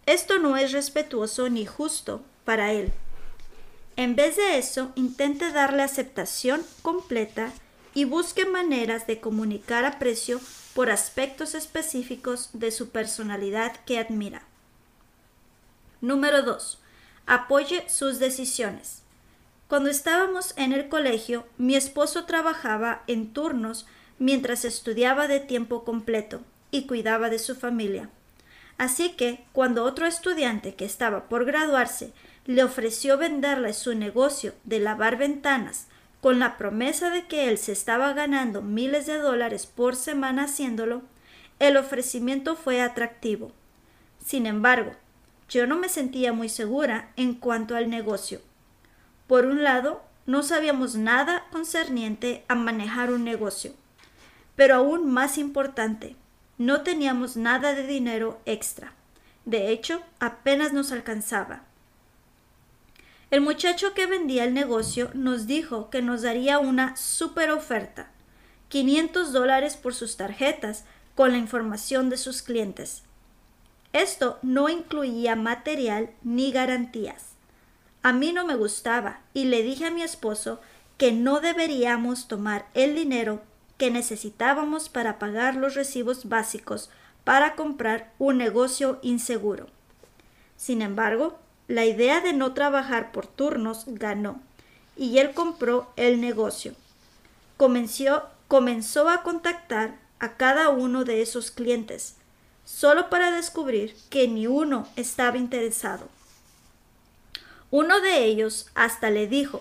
[0.07, 2.95] Esto no es respetuoso ni justo para él.
[3.97, 7.53] En vez de eso, intente darle aceptación completa
[7.95, 10.41] y busque maneras de comunicar aprecio
[10.75, 14.43] por aspectos específicos de su personalidad que admira.
[16.01, 16.79] Número 2.
[17.27, 19.03] Apoye sus decisiones.
[19.69, 23.87] Cuando estábamos en el colegio, mi esposo trabajaba en turnos
[24.19, 28.11] mientras estudiaba de tiempo completo y cuidaba de su familia.
[28.77, 32.13] Así que, cuando otro estudiante que estaba por graduarse
[32.45, 35.87] le ofreció venderle su negocio de lavar ventanas
[36.25, 41.03] con la promesa de que él se estaba ganando miles de dólares por semana haciéndolo,
[41.59, 43.53] el ofrecimiento fue atractivo.
[44.25, 44.93] Sin embargo,
[45.51, 48.41] yo no me sentía muy segura en cuanto al negocio.
[49.27, 53.75] Por un lado, no sabíamos nada concerniente a manejar un negocio,
[54.57, 56.17] pero aún más importante,
[56.57, 58.95] no teníamos nada de dinero extra.
[59.45, 61.65] De hecho, apenas nos alcanzaba.
[63.35, 68.13] El muchacho que vendía el negocio nos dijo que nos daría una super oferta,
[68.69, 70.85] 500 dólares por sus tarjetas
[71.17, 73.03] con la información de sus clientes.
[73.93, 77.31] Esto no incluía material ni garantías.
[78.05, 80.61] A mí no me gustaba y le dije a mi esposo
[80.97, 83.43] que no deberíamos tomar el dinero
[83.79, 86.89] que necesitábamos para pagar los recibos básicos
[87.25, 89.67] para comprar un negocio inseguro.
[90.57, 94.41] Sin embargo, la idea de no trabajar por turnos ganó
[94.97, 96.75] y él compró el negocio.
[97.57, 102.17] Comenzó, comenzó a contactar a cada uno de esos clientes,
[102.65, 106.09] solo para descubrir que ni uno estaba interesado.
[107.71, 109.61] Uno de ellos hasta le dijo,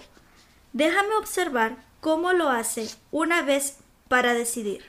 [0.73, 3.77] déjame observar cómo lo hace una vez
[4.07, 4.83] para decidir.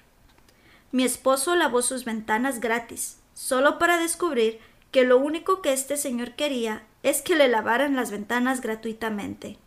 [0.92, 4.60] Mi esposo lavó sus ventanas gratis, solo para descubrir
[4.90, 9.58] que lo único que este señor quería es que le lavaran las ventanas gratuitamente.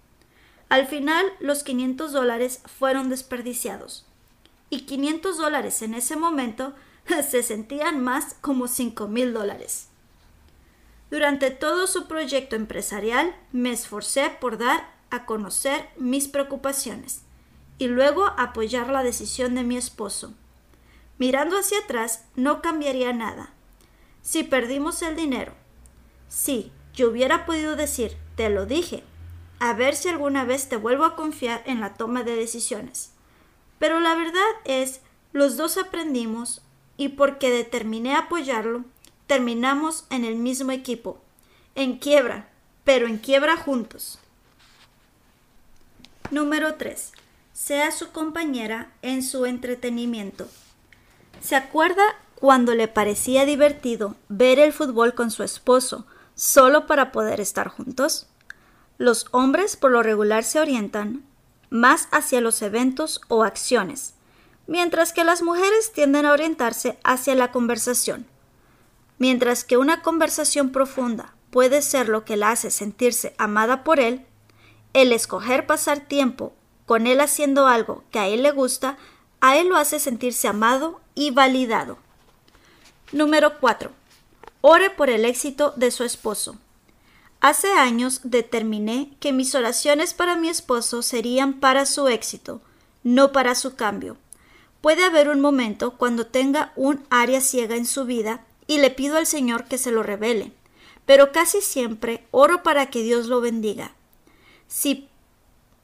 [0.69, 4.05] Al final, los 500 dólares fueron desperdiciados.
[4.69, 6.73] Y 500 dólares en ese momento
[7.29, 9.87] se sentían más como 5 mil dólares.
[11.11, 17.21] Durante todo su proyecto empresarial me esforcé por dar a conocer mis preocupaciones
[17.77, 20.33] y luego apoyar la decisión de mi esposo.
[21.19, 23.53] Mirando hacia atrás no cambiaría nada.
[24.21, 25.53] Si perdimos el dinero,
[26.27, 29.03] sí, yo hubiera podido decir, te lo dije,
[29.59, 33.11] a ver si alguna vez te vuelvo a confiar en la toma de decisiones.
[33.77, 36.63] Pero la verdad es, los dos aprendimos
[36.97, 38.83] y porque determiné apoyarlo,
[39.27, 41.21] terminamos en el mismo equipo,
[41.75, 42.49] en quiebra,
[42.83, 44.17] pero en quiebra juntos.
[46.31, 47.11] Número 3.
[47.53, 50.47] Sea su compañera en su entretenimiento.
[51.41, 57.41] ¿Se acuerda cuando le parecía divertido ver el fútbol con su esposo solo para poder
[57.41, 58.27] estar juntos?
[58.97, 61.25] Los hombres por lo regular se orientan
[61.69, 64.13] más hacia los eventos o acciones,
[64.67, 68.25] mientras que las mujeres tienden a orientarse hacia la conversación.
[69.17, 74.25] Mientras que una conversación profunda puede ser lo que la hace sentirse amada por él,
[74.93, 76.53] el escoger pasar tiempo
[76.85, 78.97] con él haciendo algo que a él le gusta,
[79.41, 81.97] a él lo hace sentirse amado y validado.
[83.11, 83.91] Número 4.
[84.61, 86.57] Ore por el éxito de su esposo.
[87.39, 92.61] Hace años determiné que mis oraciones para mi esposo serían para su éxito,
[93.03, 94.17] no para su cambio.
[94.81, 99.17] Puede haber un momento cuando tenga un área ciega en su vida y le pido
[99.17, 100.51] al Señor que se lo revele,
[101.05, 103.93] pero casi siempre oro para que Dios lo bendiga.
[104.67, 105.07] Si,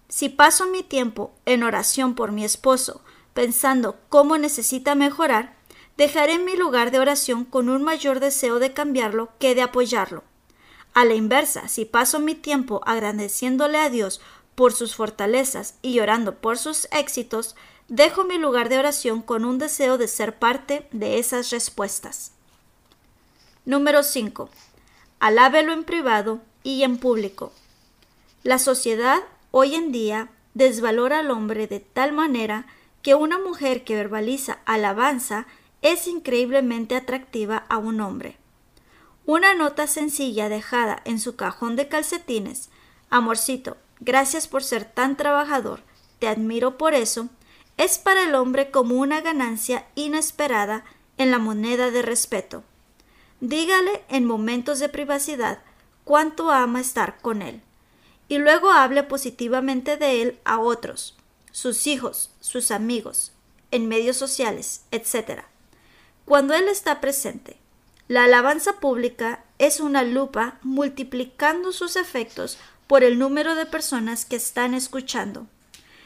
[0.09, 3.01] si paso mi tiempo en oración por mi esposo,
[3.33, 5.55] pensando cómo necesita mejorar,
[5.97, 10.23] dejaré mi lugar de oración con un mayor deseo de cambiarlo que de apoyarlo.
[10.93, 14.21] A la inversa, si paso mi tiempo agradeciéndole a Dios
[14.55, 17.55] por sus fortalezas y orando por sus éxitos,
[17.87, 22.31] dejo mi lugar de oración con un deseo de ser parte de esas respuestas.
[23.65, 24.49] Número 5.
[25.19, 27.51] Alábelo en privado y en público.
[28.43, 29.21] La sociedad
[29.51, 32.67] hoy en día desvalora al hombre de tal manera
[33.01, 35.47] que una mujer que verbaliza alabanza
[35.83, 38.37] es increíblemente atractiva a un hombre.
[39.25, 42.69] Una nota sencilla dejada en su cajón de calcetines,
[43.09, 45.81] Amorcito, gracias por ser tan trabajador,
[46.17, 47.29] te admiro por eso,
[47.77, 50.83] es para el hombre como una ganancia inesperada
[51.17, 52.63] en la moneda de respeto.
[53.39, 55.59] Dígale en momentos de privacidad
[56.05, 57.61] cuánto ama estar con él,
[58.29, 61.17] y luego hable positivamente de él a otros,
[61.51, 63.33] sus hijos, sus amigos,
[63.71, 65.43] en medios sociales, etc.
[66.25, 67.57] Cuando él está presente,
[68.07, 72.57] la alabanza pública es una lupa multiplicando sus efectos
[72.87, 75.47] por el número de personas que están escuchando.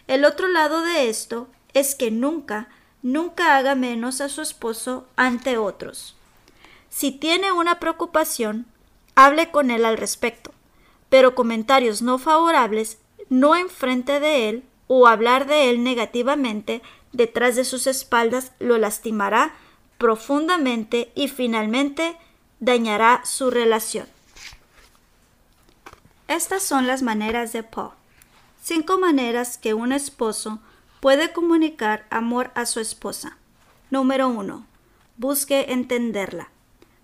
[0.07, 2.69] El otro lado de esto es que nunca,
[3.01, 6.15] nunca haga menos a su esposo ante otros.
[6.89, 8.65] Si tiene una preocupación,
[9.15, 10.51] hable con él al respecto,
[11.09, 12.97] pero comentarios no favorables
[13.29, 19.53] no enfrente de él o hablar de él negativamente detrás de sus espaldas lo lastimará
[19.97, 22.17] profundamente y finalmente
[22.59, 24.07] dañará su relación.
[26.27, 27.91] Estas son las maneras de Paul.
[28.61, 30.59] Cinco maneras que un esposo
[30.99, 33.37] puede comunicar amor a su esposa.
[33.89, 34.65] Número 1.
[35.15, 36.49] Busque entenderla.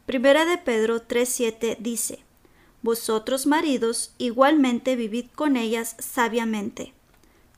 [0.05, 2.23] Primera de Pedro 3.7 dice,
[2.81, 6.93] Vosotros maridos igualmente vivid con ellas sabiamente.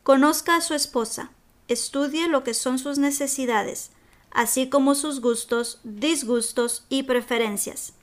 [0.03, 1.31] Conozca a su esposa,
[1.67, 3.89] estudie lo que son sus necesidades,
[4.35, 7.93] así como sus gustos, disgustos y preferencias.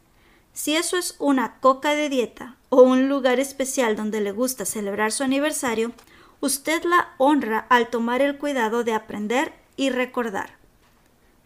[0.54, 5.12] Si eso es una coca de dieta o un lugar especial donde le gusta celebrar
[5.12, 5.92] su aniversario,
[6.40, 10.56] usted la honra al tomar el cuidado de aprender y recordar.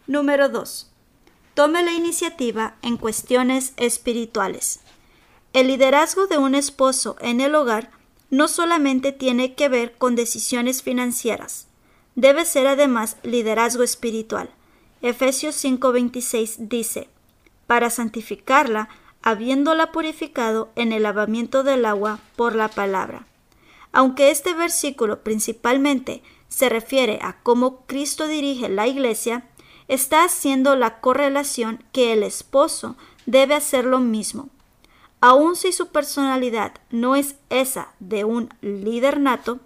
[0.07, 0.89] Número 2.
[1.53, 4.79] Tome la iniciativa en cuestiones espirituales.
[5.51, 7.91] El liderazgo de un esposo en el hogar
[8.29, 11.67] no solamente tiene que ver con decisiones financieras,
[12.15, 14.49] debe ser además liderazgo espiritual.
[15.01, 17.09] Efesios 5:26 dice,
[17.67, 18.89] para santificarla,
[19.21, 23.27] habiéndola purificado en el lavamiento del agua por la palabra.
[23.91, 29.45] Aunque este versículo principalmente se refiere a cómo Cristo dirige la iglesia,
[29.87, 32.95] está haciendo la correlación que el esposo
[33.25, 34.49] debe hacer lo mismo.
[35.19, 39.59] Aun si su personalidad no es esa de un líder nato,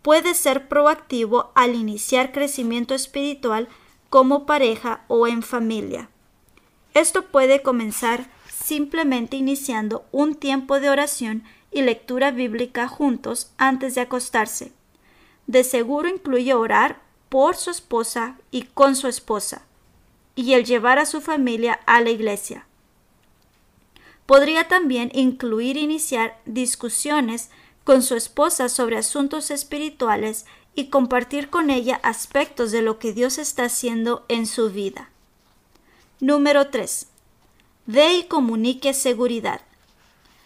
[0.00, 3.68] puede ser proactivo al iniciar crecimiento espiritual
[4.12, 6.10] como pareja o en familia.
[6.92, 14.02] Esto puede comenzar simplemente iniciando un tiempo de oración y lectura bíblica juntos antes de
[14.02, 14.74] acostarse.
[15.46, 17.00] De seguro incluye orar
[17.30, 19.62] por su esposa y con su esposa,
[20.34, 22.66] y el llevar a su familia a la iglesia.
[24.26, 27.48] Podría también incluir iniciar discusiones
[27.82, 30.44] con su esposa sobre asuntos espirituales
[30.74, 35.10] y compartir con ella aspectos de lo que Dios está haciendo en su vida.
[36.20, 37.08] Número 3.
[37.86, 39.60] Dé y comunique seguridad.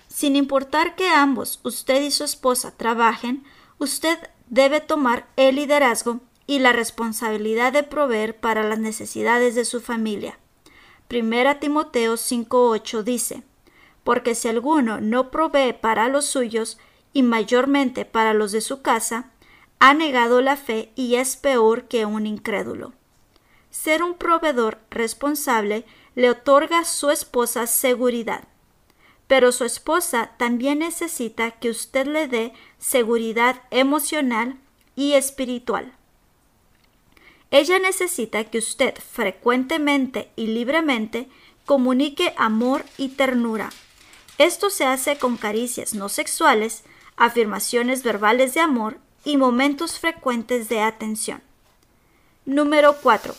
[0.08, 3.44] Sin importar que ambos, usted y su esposa, trabajen,
[3.78, 4.18] usted
[4.48, 10.38] debe tomar el liderazgo y la responsabilidad de proveer para las necesidades de su familia.
[11.08, 13.42] Primera Timoteo 5.8 dice,
[14.02, 16.78] Porque si alguno no provee para los suyos,
[17.16, 19.30] y mayormente para los de su casa,
[19.78, 22.92] ha negado la fe y es peor que un incrédulo.
[23.70, 28.44] Ser un proveedor responsable le otorga a su esposa seguridad,
[29.26, 34.58] pero su esposa también necesita que usted le dé seguridad emocional
[34.94, 35.92] y espiritual.
[37.50, 41.28] Ella necesita que usted frecuentemente y libremente
[41.64, 43.70] comunique amor y ternura.
[44.38, 46.84] Esto se hace con caricias no sexuales,
[47.16, 51.42] afirmaciones verbales de amor y momentos frecuentes de atención.
[52.44, 53.34] Número 4.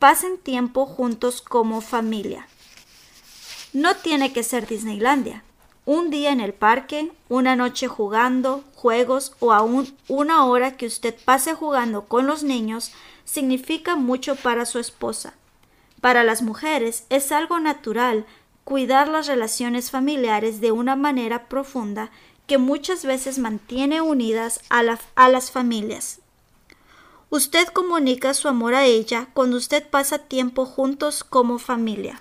[0.00, 2.48] Pasen tiempo juntos como familia.
[3.72, 5.44] No tiene que ser Disneylandia.
[5.84, 11.14] Un día en el parque, una noche jugando, juegos o aún una hora que usted
[11.24, 12.90] pase jugando con los niños
[13.24, 15.34] significa mucho para su esposa.
[16.00, 18.26] Para las mujeres es algo natural
[18.64, 22.10] cuidar las relaciones familiares de una manera profunda
[22.46, 26.20] que muchas veces mantiene unidas a, las familias.
[27.30, 32.20] Usted comunica su amor a ella cuando usted pasa tiempo juntos como familia.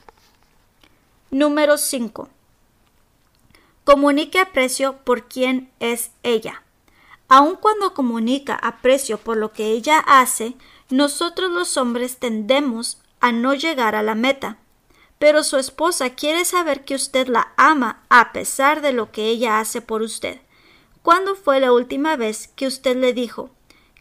[1.31, 2.29] Número 5.
[3.83, 6.63] Comunique aprecio por quien es ella.
[7.27, 10.55] Aun cuando comunica aprecio por lo que ella hace,
[10.89, 14.57] nosotros los hombres tendemos a no llegar a la meta
[15.21, 19.61] pero su esposa quiere saber que usted la ama a pesar de lo que ella
[19.61, 20.41] hace por usted.
[21.01, 23.51] ¿Cuándo fue la última vez que usted le dijo,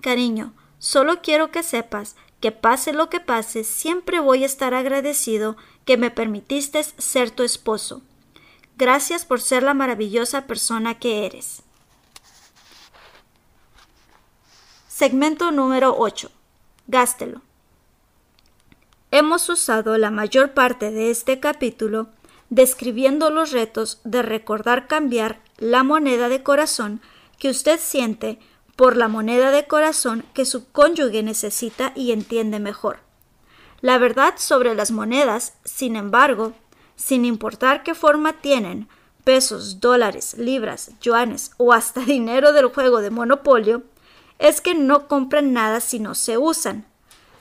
[0.01, 5.59] cariño, Solo quiero que sepas que pase lo que pase, siempre voy a estar agradecido
[5.85, 8.01] que me permitiste ser tu esposo.
[8.79, 11.63] Gracias por ser la maravillosa persona que eres.
[14.89, 16.31] Segmento número 8.
[16.87, 17.43] Gástelo.
[19.13, 22.09] Hemos usado la mayor parte de este capítulo
[22.49, 27.01] describiendo los retos de recordar cambiar la moneda de corazón
[27.39, 28.39] que usted siente
[28.77, 33.01] por la moneda de corazón que su cónyuge necesita y entiende mejor.
[33.81, 36.53] La verdad sobre las monedas, sin embargo,
[36.95, 38.89] sin importar qué forma tienen,
[39.25, 43.83] pesos, dólares, libras, yuanes o hasta dinero del juego de monopolio,
[44.39, 46.90] es que no compran nada si no se usan.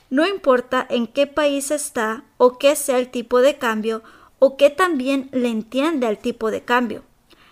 [0.10, 4.03] No importa en qué país está o qué sea el tipo de cambio
[4.39, 7.03] o qué también le entiende al tipo de cambio.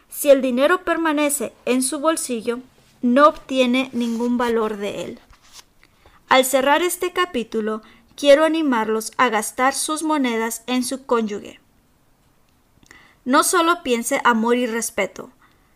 [0.09, 2.59] Si el dinero permanece en su bolsillo,
[3.01, 5.19] no obtiene ningún valor de él.
[6.29, 7.81] Al cerrar este capítulo,
[8.15, 11.59] quiero animarlos a gastar sus monedas en su cónyuge.
[13.23, 15.31] No solo piense amor y respeto,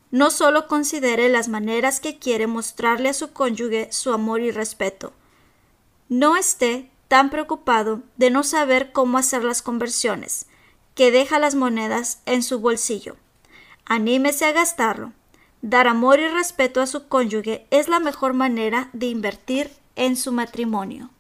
[0.10, 5.14] no solo considere las maneras que quiere mostrarle a su cónyuge su amor y respeto.
[6.12, 10.46] No esté tan preocupado de no saber cómo hacer las conversiones,
[10.94, 13.16] que deja las monedas en su bolsillo.
[13.86, 15.14] Anímese a gastarlo.
[15.62, 20.34] Dar amor y respeto a su cónyuge es la mejor manera de invertir en su
[20.34, 21.12] matrimonio.